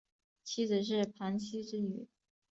[0.43, 2.07] 妻子是庞羲之女。